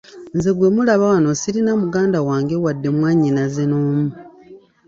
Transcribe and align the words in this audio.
Nze 0.35 0.49
gwe 0.57 0.69
mulaba 0.75 1.03
wano 1.11 1.29
sirina 1.41 1.71
muganda 1.83 2.17
wange 2.27 2.55
wadde 2.63 2.89
mwannyinaze 2.95 3.63
n’omu. 3.67 4.07